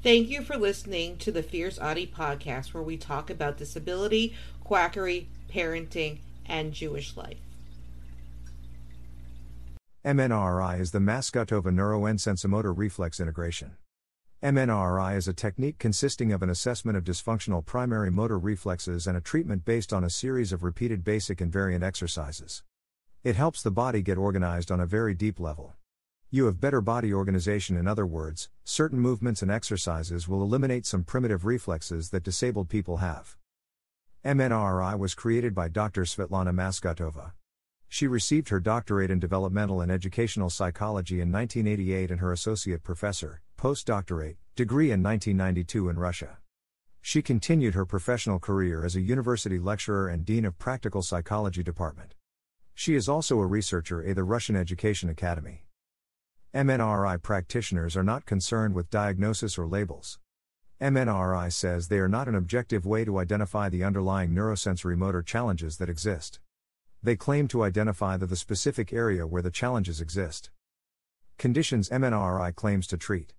Thank 0.00 0.28
you 0.28 0.42
for 0.42 0.56
listening 0.56 1.16
to 1.18 1.32
the 1.32 1.42
Fierce 1.42 1.76
Autie 1.76 2.06
podcast, 2.06 2.72
where 2.72 2.84
we 2.84 2.96
talk 2.96 3.30
about 3.30 3.56
disability, 3.56 4.32
quackery, 4.62 5.28
parenting, 5.52 6.20
and 6.46 6.72
Jewish 6.72 7.16
life. 7.16 7.38
MNRI 10.04 10.78
is 10.78 10.92
the 10.92 11.00
Masgutova 11.00 11.74
neurosensomotor 11.74 12.72
reflex 12.76 13.18
integration. 13.18 13.76
MNRI 14.40 15.16
is 15.16 15.26
a 15.26 15.32
technique 15.32 15.80
consisting 15.80 16.32
of 16.32 16.44
an 16.44 16.48
assessment 16.48 16.96
of 16.96 17.02
dysfunctional 17.02 17.66
primary 17.66 18.12
motor 18.12 18.38
reflexes 18.38 19.08
and 19.08 19.16
a 19.16 19.20
treatment 19.20 19.64
based 19.64 19.92
on 19.92 20.04
a 20.04 20.10
series 20.10 20.52
of 20.52 20.62
repeated 20.62 21.02
basic 21.02 21.40
and 21.40 21.52
variant 21.52 21.82
exercises. 21.82 22.62
It 23.24 23.34
helps 23.34 23.62
the 23.62 23.72
body 23.72 24.02
get 24.02 24.16
organized 24.16 24.70
on 24.70 24.78
a 24.78 24.86
very 24.86 25.12
deep 25.12 25.40
level. 25.40 25.74
You 26.30 26.44
have 26.44 26.60
better 26.60 26.82
body 26.82 27.14
organization, 27.14 27.78
in 27.78 27.88
other 27.88 28.04
words, 28.04 28.50
certain 28.62 29.00
movements 29.00 29.40
and 29.40 29.50
exercises 29.50 30.28
will 30.28 30.42
eliminate 30.42 30.84
some 30.84 31.02
primitive 31.02 31.46
reflexes 31.46 32.10
that 32.10 32.22
disabled 32.22 32.68
people 32.68 32.98
have. 32.98 33.38
MNRI 34.26 34.98
was 34.98 35.14
created 35.14 35.54
by 35.54 35.68
Dr. 35.68 36.02
Svetlana 36.02 36.52
Masgutova. 36.52 37.32
She 37.88 38.06
received 38.06 38.50
her 38.50 38.60
doctorate 38.60 39.10
in 39.10 39.18
developmental 39.18 39.80
and 39.80 39.90
educational 39.90 40.50
psychology 40.50 41.22
in 41.22 41.32
1988 41.32 42.10
and 42.10 42.20
her 42.20 42.32
associate 42.32 42.82
professor, 42.82 43.40
postdoctorate, 43.56 44.36
degree 44.54 44.90
in 44.90 45.02
1992 45.02 45.88
in 45.88 45.98
Russia. 45.98 46.36
She 47.00 47.22
continued 47.22 47.72
her 47.72 47.86
professional 47.86 48.38
career 48.38 48.84
as 48.84 48.96
a 48.96 49.00
university 49.00 49.58
lecturer 49.58 50.08
and 50.08 50.26
dean 50.26 50.44
of 50.44 50.58
practical 50.58 51.00
psychology 51.00 51.62
department. 51.62 52.12
She 52.74 52.94
is 52.94 53.08
also 53.08 53.40
a 53.40 53.46
researcher 53.46 54.06
at 54.06 54.16
the 54.16 54.24
Russian 54.24 54.56
Education 54.56 55.08
Academy. 55.08 55.64
MNRI 56.58 57.22
practitioners 57.22 57.96
are 57.96 58.02
not 58.02 58.26
concerned 58.26 58.74
with 58.74 58.90
diagnosis 58.90 59.58
or 59.58 59.68
labels. 59.68 60.18
MNRI 60.80 61.52
says 61.52 61.86
they 61.86 62.00
are 62.00 62.08
not 62.08 62.26
an 62.26 62.34
objective 62.34 62.84
way 62.84 63.04
to 63.04 63.18
identify 63.18 63.68
the 63.68 63.84
underlying 63.84 64.30
neurosensory 64.30 64.96
motor 64.96 65.22
challenges 65.22 65.76
that 65.76 65.88
exist. 65.88 66.40
They 67.00 67.14
claim 67.14 67.46
to 67.46 67.62
identify 67.62 68.16
the, 68.16 68.26
the 68.26 68.34
specific 68.34 68.92
area 68.92 69.24
where 69.24 69.40
the 69.40 69.52
challenges 69.52 70.00
exist. 70.00 70.50
Conditions 71.36 71.90
MNRI 71.90 72.52
claims 72.56 72.88
to 72.88 72.96
treat 72.96 73.34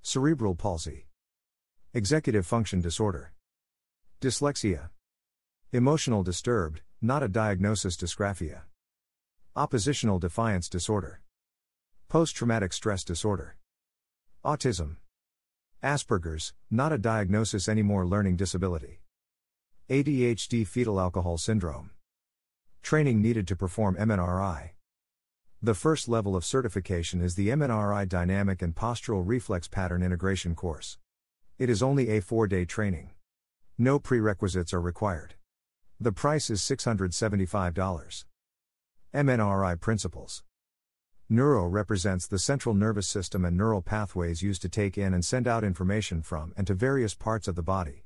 cerebral 0.00 0.54
palsy, 0.54 1.08
executive 1.92 2.46
function 2.46 2.80
disorder, 2.80 3.34
dyslexia, 4.22 4.88
emotional 5.72 6.22
disturbed, 6.22 6.80
not 7.02 7.22
a 7.22 7.28
diagnosis 7.28 7.98
dysgraphia, 7.98 8.62
oppositional 9.54 10.18
defiance 10.18 10.70
disorder, 10.70 11.20
post 12.10 12.34
traumatic 12.34 12.72
stress 12.72 13.04
disorder, 13.04 13.56
autism, 14.44 14.96
Asperger's, 15.80 16.52
not 16.68 16.92
a 16.92 16.98
diagnosis 16.98 17.68
anymore 17.68 18.04
learning 18.04 18.34
disability, 18.34 19.00
ADHD 19.88 20.66
fetal 20.66 20.98
alcohol 20.98 21.38
syndrome. 21.38 21.90
Training 22.82 23.22
needed 23.22 23.46
to 23.46 23.54
perform 23.54 23.94
MNRI. 23.94 24.70
The 25.62 25.74
first 25.74 26.08
level 26.08 26.34
of 26.34 26.44
certification 26.44 27.22
is 27.22 27.36
the 27.36 27.50
MNRI 27.50 28.08
Dynamic 28.08 28.60
and 28.60 28.74
Postural 28.74 29.22
Reflex 29.24 29.68
Pattern 29.68 30.02
Integration 30.02 30.56
course. 30.56 30.98
It 31.60 31.70
is 31.70 31.80
only 31.80 32.08
a 32.08 32.20
four 32.20 32.48
day 32.48 32.64
training. 32.64 33.10
No 33.78 34.00
prerequisites 34.00 34.74
are 34.74 34.80
required. 34.80 35.34
The 36.00 36.10
price 36.10 36.50
is 36.50 36.60
$675. 36.60 38.24
MNRI 39.14 39.80
Principles 39.80 40.42
Neuro 41.32 41.64
represents 41.64 42.26
the 42.26 42.40
central 42.40 42.74
nervous 42.74 43.06
system 43.06 43.44
and 43.44 43.56
neural 43.56 43.82
pathways 43.82 44.42
used 44.42 44.60
to 44.62 44.68
take 44.68 44.98
in 44.98 45.14
and 45.14 45.24
send 45.24 45.46
out 45.46 45.62
information 45.62 46.22
from 46.22 46.52
and 46.56 46.66
to 46.66 46.74
various 46.74 47.14
parts 47.14 47.46
of 47.46 47.54
the 47.54 47.62
body. 47.62 48.02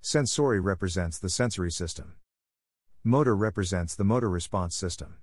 Sensory 0.00 0.58
represents 0.58 1.18
the 1.18 1.28
sensory 1.28 1.70
system. 1.70 2.14
Motor 3.04 3.36
represents 3.36 3.94
the 3.94 4.04
motor 4.04 4.30
response 4.30 4.74
system. 4.74 5.18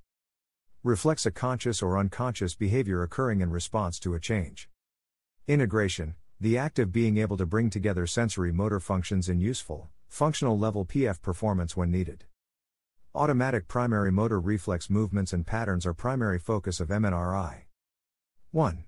Reflects 0.84 1.26
a 1.26 1.32
conscious 1.32 1.82
or 1.82 1.98
unconscious 1.98 2.54
behavior 2.54 3.02
occurring 3.02 3.42
in 3.42 3.50
response 3.50 4.00
to 4.02 4.14
a 4.14 4.20
change. 4.20 4.70
Integration, 5.48 6.14
the 6.40 6.56
act 6.56 6.78
of 6.78 6.92
being 6.92 7.18
able 7.18 7.38
to 7.38 7.48
bring 7.48 7.72
together 7.72 8.06
sensory 8.06 8.52
motor 8.52 8.80
functions 8.80 9.28
in 9.28 9.40
useful, 9.40 9.90
functional 10.08 10.60
level 10.60 10.86
PF 10.86 11.20
performance 11.24 11.76
when 11.76 11.90
needed. 11.90 12.26
Automatic 13.16 13.68
primary 13.68 14.12
motor 14.12 14.40
reflex 14.40 14.90
movements 14.90 15.34
and 15.34 15.46
patterns 15.48 15.86
are 15.86 15.94
primary 15.94 16.38
focus 16.38 16.80
of 16.80 16.90
MNRI. 16.90 17.64
1. 18.52 18.84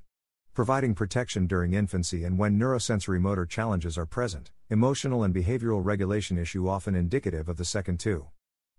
Providing 0.54 0.94
protection 0.94 1.48
during 1.48 1.74
infancy 1.74 2.24
and 2.24 2.38
when 2.38 2.60
neurosensory 2.60 3.20
motor 3.20 3.46
challenges 3.46 3.98
are 3.98 4.06
present, 4.06 4.52
emotional 4.70 5.24
and 5.24 5.34
behavioral 5.34 5.84
regulation 5.84 6.38
issue 6.38 6.68
often 6.68 6.96
indicative 6.96 7.50
of 7.50 7.58
the 7.58 7.66
second 7.66 8.00
two. 8.00 8.28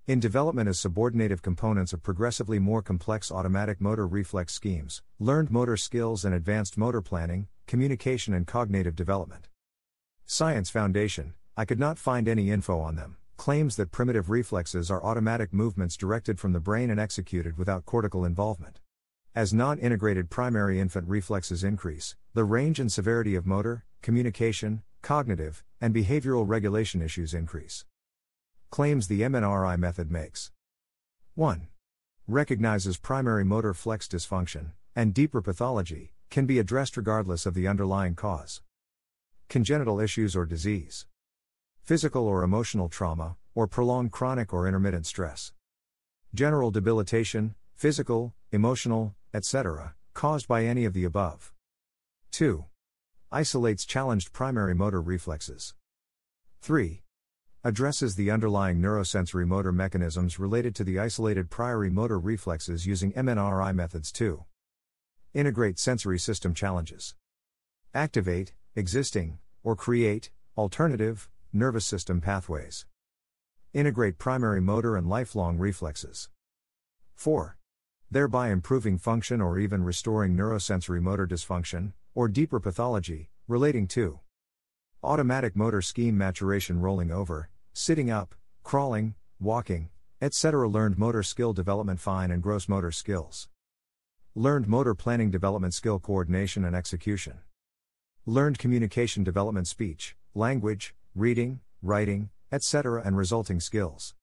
In 0.06 0.20
development 0.20 0.68
as 0.68 0.78
subordinative 0.78 1.42
components 1.42 1.92
of 1.92 2.02
progressively 2.02 2.58
more 2.58 2.82
complex 2.82 3.32
automatic 3.32 3.80
motor 3.80 4.06
reflex 4.06 4.52
schemes, 4.52 5.02
learned 5.18 5.50
motor 5.50 5.76
skills 5.76 6.24
and 6.24 6.34
advanced 6.34 6.78
motor 6.78 7.00
planning, 7.00 7.48
communication 7.66 8.34
and 8.34 8.46
cognitive 8.46 8.94
development. 8.94 9.48
Science 10.26 10.70
Foundation, 10.70 11.34
I 11.56 11.64
could 11.64 11.80
not 11.80 11.98
find 11.98 12.28
any 12.28 12.50
info 12.50 12.78
on 12.78 12.94
them, 12.94 13.16
claims 13.40 13.76
that 13.76 13.90
primitive 13.90 14.28
reflexes 14.28 14.90
are 14.90 15.02
automatic 15.02 15.50
movements 15.50 15.96
directed 15.96 16.38
from 16.38 16.52
the 16.52 16.60
brain 16.60 16.90
and 16.90 17.00
executed 17.00 17.56
without 17.56 17.86
cortical 17.86 18.26
involvement. 18.26 18.80
As 19.34 19.54
non 19.54 19.78
integrated 19.78 20.28
primary 20.28 20.78
infant 20.78 21.08
reflexes 21.08 21.64
increase, 21.64 22.16
the 22.34 22.44
range 22.44 22.78
and 22.78 22.92
severity 22.92 23.34
of 23.34 23.46
motor, 23.46 23.86
communication, 24.02 24.82
cognitive, 25.00 25.64
and 25.80 25.94
behavioral 25.94 26.46
regulation 26.46 27.00
issues 27.00 27.32
increase 27.32 27.86
claims 28.68 29.08
the 29.08 29.22
MNRI 29.22 29.78
method 29.78 30.10
makes. 30.10 30.52
1. 31.34 31.68
Recognizes 32.28 32.98
primary 32.98 33.42
motor 33.42 33.72
flex 33.72 34.06
dysfunction, 34.06 34.72
and 34.94 35.14
deeper 35.14 35.40
pathology, 35.40 36.12
can 36.28 36.44
be 36.44 36.58
addressed 36.58 36.94
regardless 36.94 37.46
of 37.46 37.54
the 37.54 37.66
underlying 37.66 38.14
cause. 38.14 38.60
Congenital 39.48 39.98
issues 39.98 40.36
or 40.36 40.44
disease. 40.44 41.06
Physical 41.82 42.26
or 42.26 42.42
emotional 42.42 42.88
trauma, 42.88 43.36
or 43.54 43.66
prolonged 43.66 44.12
chronic 44.12 44.52
or 44.52 44.66
intermittent 44.68 45.06
stress. 45.06 45.52
General 46.32 46.70
debilitation, 46.70 47.54
physical, 47.74 48.34
emotional, 48.52 49.14
etc., 49.34 49.94
caused 50.14 50.46
by 50.46 50.64
any 50.64 50.84
of 50.84 50.92
the 50.92 51.04
above. 51.04 51.52
2. 52.32 52.64
Isolates 53.32 53.84
challenged 53.84 54.32
primary 54.32 54.74
motor 54.74 55.00
reflexes. 55.00 55.74
3 56.62 57.02
addresses 57.62 58.14
the 58.14 58.30
underlying 58.30 58.80
neurosensory 58.80 59.46
motor 59.46 59.70
mechanisms 59.70 60.38
related 60.38 60.74
to 60.74 60.82
the 60.82 60.98
isolated 60.98 61.50
priori 61.50 61.90
motor 61.90 62.18
reflexes 62.18 62.86
using 62.86 63.12
MNRI 63.12 63.74
methods 63.74 64.10
too. 64.10 64.44
Integrate 65.34 65.78
sensory 65.78 66.18
system 66.18 66.54
challenges. 66.54 67.14
Activate, 67.92 68.54
existing, 68.74 69.38
or 69.62 69.76
create, 69.76 70.30
alternative, 70.56 71.28
nervous 71.52 71.84
system 71.84 72.20
pathways. 72.20 72.86
Integrate 73.74 74.18
primary 74.18 74.60
motor 74.60 74.96
and 74.96 75.08
lifelong 75.08 75.58
reflexes. 75.58 76.28
4. 77.16 77.56
Thereby 78.10 78.50
improving 78.50 78.98
function 78.98 79.40
or 79.40 79.58
even 79.58 79.82
restoring 79.82 80.36
neurosensory 80.36 81.00
motor 81.00 81.26
dysfunction, 81.26 81.92
or 82.14 82.28
deeper 82.28 82.60
pathology, 82.60 83.30
relating 83.48 83.86
to 83.88 84.20
automatic 85.02 85.56
motor 85.56 85.82
scheme 85.82 86.16
maturation 86.16 86.80
rolling 86.80 87.10
over, 87.10 87.50
sitting 87.72 88.10
up, 88.10 88.34
crawling, 88.62 89.14
walking, 89.40 89.88
etc. 90.20 90.68
Learned 90.68 90.98
motor 90.98 91.22
skill 91.22 91.52
development 91.52 91.98
fine 91.98 92.30
and 92.30 92.42
gross 92.42 92.68
motor 92.68 92.92
skills. 92.92 93.48
Learned 94.36 94.68
motor 94.68 94.94
planning 94.94 95.30
development 95.30 95.74
skill 95.74 95.98
coordination 95.98 96.64
and 96.64 96.76
execution. 96.76 97.38
Learned 98.26 98.58
communication 98.58 99.24
development 99.24 99.66
speech, 99.66 100.14
language, 100.34 100.94
reading, 101.16 101.58
writing, 101.82 102.30
etc. 102.52 103.02
and 103.04 103.16
resulting 103.16 103.58
skills. 103.58 104.14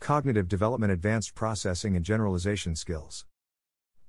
Cognitive 0.00 0.48
development 0.48 0.92
advanced 0.92 1.36
processing 1.36 1.94
and 1.94 2.04
generalization 2.04 2.74
skills. 2.74 3.26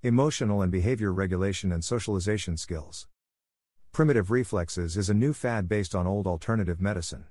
Emotional 0.02 0.64
and 0.64 0.72
behavior 0.72 1.14
regulation 1.14 1.72
and 1.72 1.84
socialization 1.84 2.58
skills. 2.58 3.08
Primitive 3.92 4.32
reflexes 4.32 4.98
is 4.98 5.12
a 5.12 5.14
new 5.14 5.32
fad 5.32 5.70
based 5.70 5.94
on 5.94 6.08
old 6.08 6.26
alternative 6.26 6.82
medicine. 6.82 7.26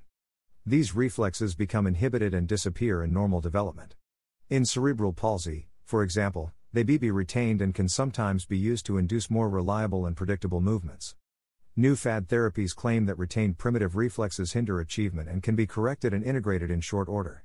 These 0.64 0.94
reflexes 0.94 1.56
become 1.56 1.88
inhibited 1.88 2.32
and 2.32 2.46
disappear 2.46 3.02
in 3.02 3.12
normal 3.12 3.40
development. 3.40 3.96
In 4.49 4.64
cerebral 4.64 5.12
palsy, 5.12 5.67
for 5.84 6.05
example, 6.05 6.52
they 6.72 6.84
be, 6.84 6.96
be 6.96 7.11
retained 7.11 7.61
and 7.61 7.75
can 7.75 7.88
sometimes 7.88 8.46
be 8.46 8.58
used 8.58 8.87
to 8.87 8.99
induce 8.99 9.31
more 9.31 9.49
reliable 9.49 10.06
and 10.06 10.17
predictable 10.17 10.61
movements. 10.61 11.17
New 11.76 11.94
fad 11.94 12.26
therapies 12.26 12.75
claim 12.75 13.06
that 13.06 13.17
retained 13.17 13.56
primitive 13.56 13.94
reflexes 13.94 14.55
hinder 14.55 14.81
achievement 14.81 15.28
and 15.28 15.40
can 15.43 15.55
be 15.55 15.69
corrected 15.69 16.12
and 16.12 16.25
integrated 16.25 16.69
in 16.70 16.81
short 16.81 17.08
order. 17.08 17.44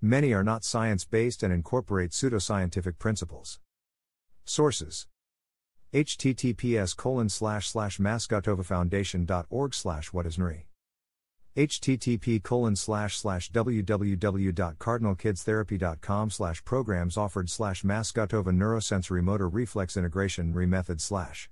Many 0.00 0.32
are 0.32 0.44
not 0.44 0.62
science 0.62 1.04
based 1.04 1.42
and 1.42 1.52
incorporate 1.52 2.12
pseudoscientific 2.12 2.98
principles. 2.98 3.58
Sources 4.44 5.08
https 5.92 6.96
colon 6.96 7.28
slash 7.28 7.68
slash 7.68 7.98
masgutovafoundation.org 7.98 9.74
slash 9.74 10.12
what 10.12 10.26
is 10.26 10.36
NRI. 10.36 10.66
http 11.56 12.40
colon 12.42 12.76
slash 12.76 13.16
slash 13.16 13.50
www.cardinalkidstherapy.com 13.50 16.30
slash 16.30 16.64
programs 16.64 17.16
offered 17.16 17.50
slash 17.50 17.82
masgutova 17.82 18.54
neurosensory 18.54 19.22
motor 19.22 19.48
reflex 19.48 19.96
integration 19.96 20.52
re 20.52 20.66
method 20.66 21.00
slash 21.00 21.48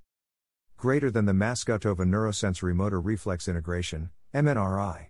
greater 0.77 1.09
than 1.11 1.25
the 1.25 1.33
masgutova 1.33 2.05
neurosensory 2.05 2.73
motor 2.75 2.99
reflex 2.99 3.47
integration 3.47 4.09
MNRI 4.33 5.07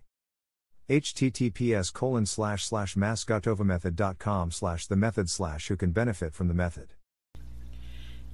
https 0.89 1.91
colon 1.91 2.25
slash 2.25 2.65
slash 2.65 2.95
masgutovamethod.com 2.95 4.51
slash 4.51 4.87
the 4.87 4.95
method 4.95 5.29
slash 5.29 5.67
who 5.67 5.75
can 5.75 5.91
benefit 5.91 6.33
from 6.33 6.47
the 6.47 6.53
method 6.53 6.93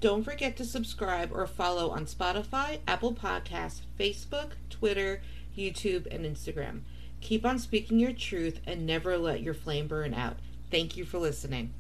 Don't 0.02 0.24
forget 0.24 0.58
to 0.58 0.66
subscribe 0.66 1.32
or 1.32 1.46
follow 1.48 1.92
on 1.92 2.06
Spotify, 2.06 2.80
Apple 2.88 3.14
Podcasts, 3.14 3.82
Facebook, 4.00 4.54
Twitter, 4.70 5.22
YouTube, 5.56 6.08
and 6.14 6.26
Instagram. 6.26 6.82
Keep 7.22 7.46
on 7.46 7.60
speaking 7.60 8.00
your 8.00 8.14
truth 8.14 8.60
and 8.66 8.86
never 8.86 9.18
let 9.18 9.42
your 9.42 9.54
flame 9.54 9.88
burn 9.88 10.14
out. 10.14 10.38
Thank 10.72 10.98
you 10.98 11.06
for 11.06 11.20
listening. 11.20 11.74